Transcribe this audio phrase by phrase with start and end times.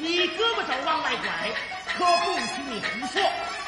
[0.00, 1.50] 你胳膊肘往外拐
[1.92, 3.67] 可不许你胡说。